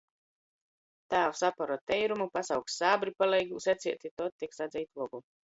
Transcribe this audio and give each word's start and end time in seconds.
Tāvs 1.13 1.43
apora 1.49 1.77
teiruma, 1.91 2.27
pasauks 2.39 2.79
sābri 2.81 3.15
paleigūs 3.21 3.71
ecēt, 3.77 4.11
i 4.11 4.15
tod 4.23 4.37
tik 4.41 4.61
sadzeit 4.63 4.91
vogu. 5.03 5.27